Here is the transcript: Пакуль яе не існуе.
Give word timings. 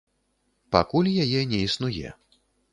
Пакуль 0.77 1.11
яе 1.27 1.45
не 1.53 1.63
існуе. 1.69 2.19